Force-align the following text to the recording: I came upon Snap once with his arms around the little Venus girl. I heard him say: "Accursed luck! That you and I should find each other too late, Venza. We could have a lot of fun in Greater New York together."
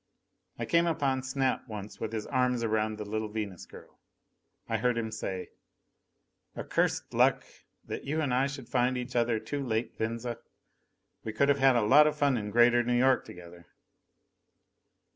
I 0.57 0.65
came 0.65 0.87
upon 0.87 1.21
Snap 1.21 1.67
once 1.67 1.99
with 1.99 2.11
his 2.11 2.25
arms 2.25 2.63
around 2.63 2.97
the 2.97 3.05
little 3.05 3.27
Venus 3.29 3.67
girl. 3.67 3.99
I 4.67 4.77
heard 4.77 4.97
him 4.97 5.11
say: 5.11 5.49
"Accursed 6.57 7.13
luck! 7.13 7.43
That 7.85 8.03
you 8.03 8.19
and 8.19 8.33
I 8.33 8.47
should 8.47 8.67
find 8.67 8.97
each 8.97 9.15
other 9.15 9.39
too 9.39 9.63
late, 9.63 9.95
Venza. 9.99 10.39
We 11.23 11.33
could 11.33 11.49
have 11.49 11.75
a 11.75 11.81
lot 11.81 12.07
of 12.07 12.17
fun 12.17 12.35
in 12.35 12.49
Greater 12.49 12.81
New 12.81 12.97
York 12.97 13.25
together." 13.25 13.67